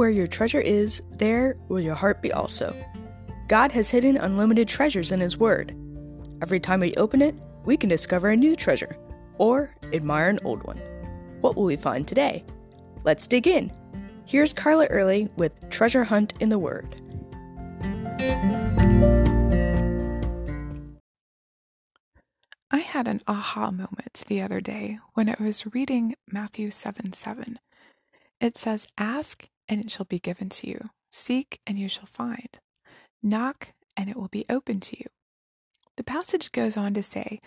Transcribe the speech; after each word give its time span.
Where 0.00 0.08
your 0.08 0.28
treasure 0.28 0.62
is, 0.62 1.02
there 1.18 1.58
will 1.68 1.78
your 1.78 1.94
heart 1.94 2.22
be 2.22 2.32
also. 2.32 2.74
God 3.48 3.70
has 3.72 3.90
hidden 3.90 4.16
unlimited 4.16 4.66
treasures 4.66 5.10
in 5.12 5.20
His 5.20 5.36
Word. 5.36 5.76
Every 6.40 6.58
time 6.58 6.80
we 6.80 6.94
open 6.94 7.20
it, 7.20 7.34
we 7.66 7.76
can 7.76 7.90
discover 7.90 8.30
a 8.30 8.36
new 8.36 8.56
treasure 8.56 8.96
or 9.36 9.76
admire 9.92 10.30
an 10.30 10.38
old 10.42 10.62
one. 10.62 10.78
What 11.42 11.54
will 11.54 11.64
we 11.64 11.76
find 11.76 12.08
today? 12.08 12.46
Let's 13.04 13.26
dig 13.26 13.46
in. 13.46 13.70
Here's 14.24 14.54
Carla 14.54 14.86
Early 14.86 15.28
with 15.36 15.52
Treasure 15.68 16.04
Hunt 16.04 16.32
in 16.40 16.48
the 16.48 16.58
Word. 16.58 16.96
I 22.70 22.78
had 22.78 23.06
an 23.06 23.20
aha 23.28 23.70
moment 23.70 24.24
the 24.28 24.40
other 24.40 24.62
day 24.62 24.98
when 25.12 25.28
I 25.28 25.36
was 25.38 25.74
reading 25.74 26.14
Matthew 26.26 26.70
7 26.70 27.12
7. 27.12 27.58
It 28.40 28.56
says, 28.56 28.88
Ask 28.96 29.49
and 29.70 29.80
it 29.80 29.90
shall 29.90 30.04
be 30.04 30.18
given 30.18 30.48
to 30.48 30.68
you, 30.68 30.90
seek 31.10 31.60
and 31.66 31.78
you 31.78 31.88
shall 31.88 32.06
find, 32.06 32.58
knock 33.22 33.72
and 33.96 34.10
it 34.10 34.16
will 34.16 34.28
be 34.28 34.44
open 34.50 34.80
to 34.80 34.98
you. 34.98 35.06
The 35.96 36.02
passage 36.02 36.50
goes 36.50 36.76
on 36.76 36.92
to 36.94 37.02
say 37.02 37.40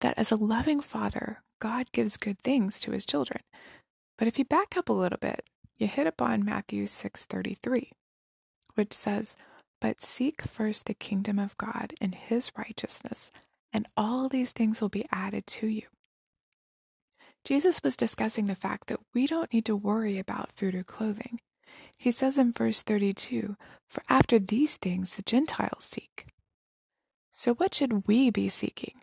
that 0.00 0.18
as 0.18 0.32
a 0.32 0.36
loving 0.36 0.80
father, 0.80 1.40
God 1.60 1.92
gives 1.92 2.16
good 2.16 2.38
things 2.40 2.80
to 2.80 2.90
his 2.90 3.06
children. 3.06 3.42
But 4.16 4.26
if 4.26 4.38
you 4.38 4.44
back 4.44 4.76
up 4.76 4.88
a 4.88 4.92
little 4.92 5.18
bit, 5.18 5.44
you 5.78 5.86
hit 5.86 6.06
upon 6.06 6.44
Matthew 6.44 6.86
6:33, 6.86 7.92
which 8.74 8.92
says, 8.92 9.36
"But 9.80 10.02
seek 10.02 10.42
first 10.42 10.86
the 10.86 10.94
kingdom 10.94 11.38
of 11.38 11.56
God 11.58 11.94
and 12.00 12.14
his 12.14 12.50
righteousness, 12.56 13.30
and 13.72 13.86
all 13.96 14.28
these 14.28 14.50
things 14.50 14.80
will 14.80 14.88
be 14.88 15.06
added 15.12 15.46
to 15.58 15.68
you." 15.68 15.86
Jesus 17.44 17.82
was 17.84 17.96
discussing 17.96 18.46
the 18.46 18.56
fact 18.56 18.88
that 18.88 19.00
we 19.14 19.28
don't 19.28 19.52
need 19.52 19.64
to 19.66 19.76
worry 19.76 20.18
about 20.18 20.50
food 20.50 20.74
or 20.74 20.82
clothing. 20.82 21.38
He 21.96 22.10
says 22.10 22.38
in 22.38 22.52
verse 22.52 22.82
32, 22.82 23.56
"For 23.88 24.02
after 24.08 24.38
these 24.38 24.76
things 24.76 25.14
the 25.14 25.22
Gentiles 25.22 25.84
seek." 25.84 26.26
So 27.30 27.54
what 27.54 27.74
should 27.74 28.06
we 28.06 28.30
be 28.30 28.48
seeking? 28.48 29.00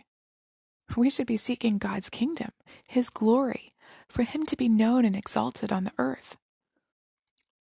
We 0.95 1.09
should 1.09 1.27
be 1.27 1.37
seeking 1.37 1.77
God's 1.77 2.09
kingdom, 2.09 2.51
his 2.87 3.09
glory, 3.09 3.73
for 4.07 4.23
him 4.23 4.45
to 4.45 4.55
be 4.55 4.69
known 4.69 5.05
and 5.05 5.15
exalted 5.15 5.71
on 5.71 5.83
the 5.83 5.93
earth. 5.97 6.37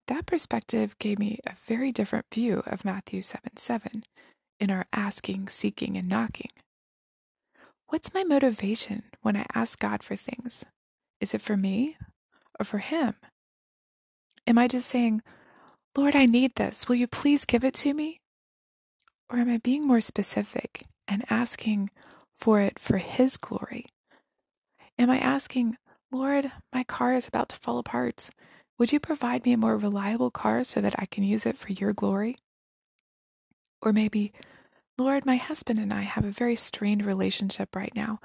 That 0.07 0.27
perspective 0.27 0.99
gave 0.99 1.19
me 1.19 1.41
a 1.47 1.55
very 1.55 1.91
different 1.91 2.27
view 2.33 2.63
of 2.67 2.85
Matthew 2.85 3.23
7 3.23 3.57
7 3.57 4.05
in 4.61 4.71
our 4.71 4.87
asking, 4.93 5.49
seeking, 5.49 5.97
and 5.97 6.09
knocking. 6.09 6.51
What's 7.89 8.13
my 8.13 8.25
motivation 8.25 9.05
when 9.23 9.37
I 9.37 9.47
ask 9.55 9.79
God 9.79 10.03
for 10.03 10.17
things? 10.17 10.65
Is 11.21 11.33
it 11.35 11.41
for 11.41 11.57
me 11.57 11.97
or 12.59 12.65
for 12.65 12.79
Him? 12.79 13.15
Am 14.47 14.59
I 14.59 14.69
just 14.69 14.89
saying, 14.89 15.23
Lord, 15.97 16.15
I 16.15 16.27
need 16.27 16.57
this. 16.57 16.89
Will 16.89 16.97
you 16.97 17.07
please 17.07 17.45
give 17.45 17.65
it 17.65 17.75
to 17.75 17.95
me? 17.95 18.21
Or 19.31 19.39
am 19.39 19.49
I 19.49 19.59
being 19.59 19.87
more 19.87 20.01
specific 20.01 20.85
and 21.09 21.25
asking 21.31 21.91
for 22.33 22.61
it 22.61 22.79
for 22.79 22.99
His 22.99 23.37
glory? 23.37 23.87
Am 24.99 25.09
I 25.11 25.19
asking, 25.19 25.77
Lord, 26.13 26.53
my 26.73 26.85
car 26.85 27.15
is 27.15 27.27
about 27.27 27.49
to 27.49 27.57
fall 27.57 27.79
apart. 27.79 28.31
Would 28.79 28.93
you 28.93 29.01
provide 29.01 29.45
me 29.45 29.53
a 29.53 29.57
more 29.57 29.77
reliable 29.77 30.31
car 30.31 30.63
so 30.63 30.81
that 30.81 30.95
I 30.99 31.07
can 31.07 31.25
use 31.25 31.47
it 31.47 31.57
for 31.57 31.73
your 31.73 31.93
glory? 31.93 32.37
Or 33.83 33.93
maybe, 33.93 34.33
Lord, 34.99 35.27
my 35.27 35.37
husband 35.37 35.81
and 35.81 35.93
I 35.93 36.03
have 36.03 36.25
a 36.25 36.31
very 36.31 36.57
strained 36.57 37.05
relationship 37.05 37.75
right 37.75 37.93
now. 37.95 38.21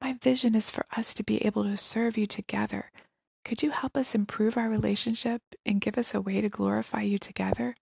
My 0.00 0.14
vision 0.14 0.54
is 0.54 0.70
for 0.70 0.84
us 0.96 1.14
to 1.14 1.24
be 1.24 1.44
able 1.44 1.64
to 1.64 1.76
serve 1.76 2.16
you 2.16 2.26
together. 2.26 2.90
Could 3.44 3.62
you 3.62 3.70
help 3.70 3.96
us 3.96 4.14
improve 4.14 4.56
our 4.56 4.68
relationship 4.68 5.42
and 5.66 5.80
give 5.80 5.98
us 5.98 6.14
a 6.14 6.20
way 6.20 6.40
to 6.40 6.48
glorify 6.48 7.02
you 7.02 7.18
together? 7.18 7.74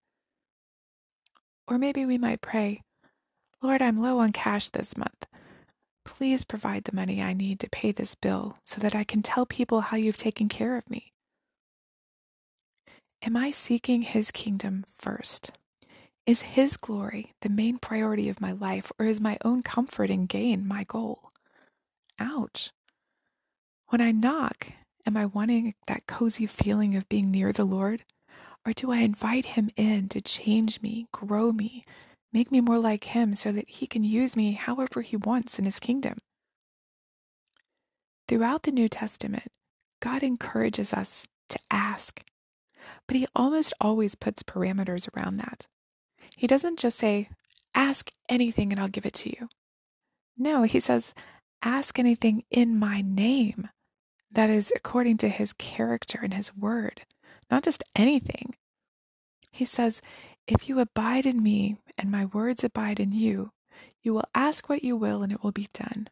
Or 1.69 1.79
maybe 1.79 2.07
we 2.07 2.19
might 2.19 2.41
pray, 2.41 2.83
Lord, 3.63 3.83
I'm 3.83 4.01
low 4.01 4.19
on 4.19 4.33
cash 4.33 4.71
this 4.71 4.97
month. 4.97 5.27
Please 6.05 6.45
provide 6.45 6.85
the 6.85 6.97
money 6.97 7.23
I 7.23 7.35
need 7.35 7.61
to 7.61 7.69
pay 7.69 7.93
this 7.93 8.15
bill 8.15 8.57
so 8.65 8.81
that 8.81 8.95
I 8.95 9.05
can 9.05 9.23
tell 9.23 9.45
people 9.45 9.83
how 9.83 9.97
you've 9.97 10.17
taken 10.17 10.49
care 10.49 10.77
of 10.77 10.89
me. 10.89 11.13
Am 13.23 13.37
I 13.37 13.51
seeking 13.51 14.03
His 14.03 14.31
kingdom 14.31 14.85
first? 14.99 15.53
Is 16.27 16.43
His 16.43 16.79
glory 16.79 17.35
the 17.43 17.51
main 17.51 17.79
priority 17.79 18.31
of 18.31 18.41
my 18.41 18.53
life, 18.53 18.91
or 18.99 19.05
is 19.05 19.21
my 19.21 19.37
own 19.45 19.63
comfort 19.63 20.11
and 20.11 20.29
gain 20.29 20.67
my 20.67 20.85
goal? 20.85 21.31
Ouch. 22.19 22.71
When 23.89 24.01
I 24.01 24.11
knock, 24.11 24.69
am 25.07 25.17
I 25.17 25.27
wanting 25.27 25.75
that 25.87 26.07
cozy 26.07 26.47
feeling 26.47 26.97
of 26.97 27.09
being 27.09 27.31
near 27.31 27.53
the 27.53 27.65
Lord? 27.65 28.05
Or 28.67 28.73
do 28.73 28.93
I 28.93 28.99
invite 28.99 29.47
Him 29.47 29.71
in 29.77 30.09
to 30.11 30.21
change 30.21 30.83
me, 30.83 31.07
grow 31.13 31.53
me, 31.53 31.85
make 32.33 32.53
me 32.53 32.61
more 32.61 32.79
like 32.79 33.05
Him 33.05 33.35
so 33.35 33.53
that 33.53 33.69
He 33.69 33.87
can 33.87 34.03
use 34.03 34.37
me 34.37 34.53
however 34.53 35.01
He 35.01 35.17
wants 35.17 35.59
in 35.59 35.65
His 35.65 35.81
kingdom? 35.81 36.19
Throughout 38.29 38.63
the 38.63 38.71
New 38.71 38.89
Testament, 38.89 39.49
God 40.01 40.23
encourages 40.23 40.93
us 40.93 41.27
to 41.49 41.59
ask, 41.71 42.23
but 43.07 43.17
he 43.17 43.27
almost 43.35 43.75
always 43.81 44.15
puts 44.15 44.43
parameters 44.43 45.09
around 45.15 45.37
that. 45.39 45.67
He 46.37 46.47
doesn't 46.47 46.79
just 46.79 46.99
say, 46.99 47.29
ask 47.75 48.13
anything 48.29 48.73
and 48.73 48.81
I'll 48.81 48.89
give 48.89 49.05
it 49.05 49.15
to 49.15 49.31
you. 49.31 49.49
No, 50.39 50.63
he 50.63 50.81
says, 50.81 51.13
ask 51.63 51.99
anything 51.99 52.45
in 52.51 52.79
my 52.79 53.03
name. 53.03 53.69
That 54.31 54.51
is 54.51 54.73
according 54.75 55.19
to 55.19 55.29
his 55.29 55.53
character 55.53 56.21
and 56.23 56.35
his 56.35 56.55
word, 56.57 57.03
not 57.51 57.65
just 57.65 57.83
anything. 57.97 58.55
He 59.51 59.65
says, 59.65 60.01
If 60.47 60.69
you 60.69 60.79
abide 60.79 61.27
in 61.27 61.43
me 61.43 61.79
and 61.99 62.11
my 62.11 62.27
words 62.27 62.63
abide 62.63 63.01
in 63.01 63.13
you, 63.13 63.51
you 64.03 64.15
will 64.15 64.25
ask 64.35 64.69
what 64.69 64.85
you 64.85 64.97
will 64.97 65.23
and 65.23 65.33
it 65.33 65.43
will 65.43 65.53
be 65.53 65.69
done. 65.73 66.09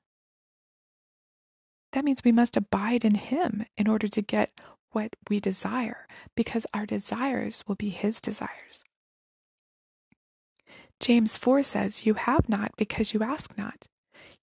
That 1.93 2.05
means 2.05 2.23
we 2.25 2.33
must 2.33 2.57
abide 2.57 3.05
in 3.05 3.15
him 3.15 3.65
in 3.77 3.89
order 3.89 4.09
to 4.09 4.21
get 4.21 4.51
what 4.91 5.15
we 5.28 5.41
desire 5.41 6.07
because 6.34 6.67
our 6.73 6.87
desires 6.87 7.65
will 7.67 7.75
be 7.75 7.91
His 7.91 8.21
desires. 8.21 8.84
James 11.01 11.37
4 11.37 11.62
says, 11.62 12.07
You 12.07 12.15
have 12.15 12.49
not 12.49 12.73
because 12.77 13.15
you 13.15 13.23
ask 13.23 13.57
not. 13.57 13.87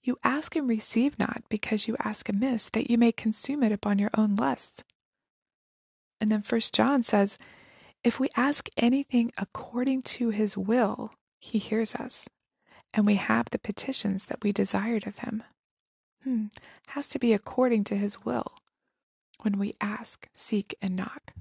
You 0.06 0.20
ask 0.24 0.56
and 0.56 0.70
receive 0.70 1.18
not 1.18 1.42
because 1.50 1.88
you 1.88 1.96
ask 2.00 2.30
amiss, 2.30 2.70
that 2.70 2.92
you 2.92 2.98
may 2.98 3.12
consume 3.12 3.64
it 3.64 3.72
upon 3.72 3.98
your 3.98 4.12
own 4.16 4.36
lusts. 4.36 4.84
And 6.22 6.32
then 6.32 6.44
1 6.48 6.62
John 6.72 7.02
says, 7.02 7.40
If 8.04 8.20
we 8.20 8.30
ask 8.36 8.70
anything 8.78 9.32
according 9.36 10.04
to 10.04 10.30
his 10.30 10.56
will, 10.56 11.12
he 11.40 11.58
hears 11.58 11.96
us, 11.96 12.28
and 12.94 13.08
we 13.08 13.16
have 13.16 13.48
the 13.50 13.58
petitions 13.58 14.26
that 14.28 14.44
we 14.44 14.52
desired 14.52 15.08
of 15.08 15.20
him. 15.20 15.42
Hmm, 16.24 16.46
has 16.90 17.08
to 17.08 17.20
be 17.20 17.34
according 17.34 17.84
to 17.86 17.96
his 17.96 18.24
will 18.24 18.54
when 19.42 19.58
we 19.58 19.74
ask, 19.82 20.30
seek, 20.36 20.76
and 20.84 20.96
knock. 20.96 21.34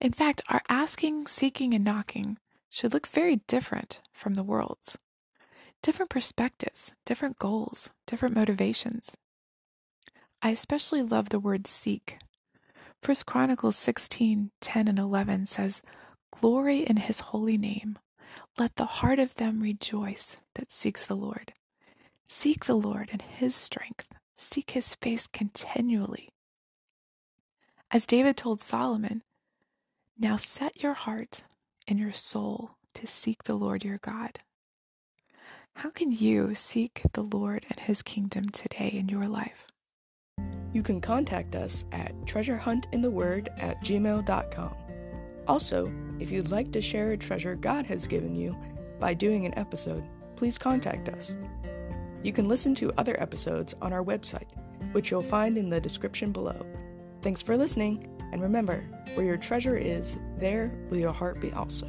In 0.00 0.12
fact, 0.12 0.42
our 0.48 0.62
asking, 0.68 1.28
seeking, 1.28 1.72
and 1.72 1.84
knocking 1.84 2.36
should 2.68 2.92
look 2.92 3.06
very 3.06 3.36
different 3.46 4.00
from 4.12 4.34
the 4.34 4.42
world's. 4.42 4.98
Different 5.84 6.08
perspectives, 6.08 6.94
different 7.04 7.38
goals, 7.38 7.90
different 8.06 8.34
motivations. 8.34 9.18
I 10.40 10.48
especially 10.48 11.02
love 11.02 11.28
the 11.28 11.38
word 11.38 11.66
seek. 11.66 12.16
1 13.04 13.16
Chronicles 13.26 13.76
16 13.76 14.50
10 14.62 14.88
and 14.88 14.98
11 14.98 15.44
says, 15.44 15.82
Glory 16.32 16.78
in 16.78 16.96
his 16.96 17.20
holy 17.20 17.58
name. 17.58 17.98
Let 18.58 18.76
the 18.76 18.86
heart 18.86 19.18
of 19.18 19.34
them 19.34 19.60
rejoice 19.60 20.38
that 20.54 20.72
seeks 20.72 21.04
the 21.04 21.16
Lord. 21.16 21.52
Seek 22.26 22.64
the 22.64 22.76
Lord 22.76 23.10
in 23.12 23.18
his 23.18 23.54
strength. 23.54 24.14
Seek 24.34 24.70
his 24.70 24.94
face 24.94 25.26
continually. 25.26 26.30
As 27.90 28.06
David 28.06 28.38
told 28.38 28.62
Solomon, 28.62 29.22
Now 30.18 30.38
set 30.38 30.82
your 30.82 30.94
heart 30.94 31.42
and 31.86 31.98
your 31.98 32.12
soul 32.12 32.70
to 32.94 33.06
seek 33.06 33.42
the 33.42 33.54
Lord 33.54 33.84
your 33.84 33.98
God. 33.98 34.38
How 35.76 35.90
can 35.90 36.12
you 36.12 36.54
seek 36.54 37.02
the 37.12 37.22
Lord 37.22 37.66
and 37.68 37.80
his 37.80 38.00
kingdom 38.00 38.48
today 38.48 38.88
in 38.88 39.08
your 39.08 39.26
life? 39.26 39.66
You 40.72 40.82
can 40.82 41.00
contact 41.00 41.56
us 41.56 41.84
at 41.90 42.14
treasurehuntintheword 42.26 43.48
at 43.60 43.82
gmail.com. 43.82 44.74
Also, 45.48 45.92
if 46.20 46.30
you'd 46.30 46.52
like 46.52 46.72
to 46.72 46.80
share 46.80 47.10
a 47.10 47.16
treasure 47.16 47.56
God 47.56 47.86
has 47.86 48.06
given 48.06 48.36
you 48.36 48.56
by 49.00 49.14
doing 49.14 49.46
an 49.46 49.58
episode, 49.58 50.04
please 50.36 50.58
contact 50.58 51.08
us. 51.08 51.36
You 52.22 52.32
can 52.32 52.48
listen 52.48 52.74
to 52.76 52.92
other 52.96 53.20
episodes 53.20 53.74
on 53.82 53.92
our 53.92 54.04
website, 54.04 54.48
which 54.92 55.10
you'll 55.10 55.22
find 55.22 55.58
in 55.58 55.70
the 55.70 55.80
description 55.80 56.30
below. 56.30 56.64
Thanks 57.20 57.42
for 57.42 57.56
listening, 57.56 58.08
and 58.32 58.40
remember, 58.40 58.84
where 59.14 59.26
your 59.26 59.36
treasure 59.36 59.76
is, 59.76 60.16
there 60.38 60.72
will 60.88 60.98
your 60.98 61.12
heart 61.12 61.40
be 61.40 61.52
also. 61.52 61.88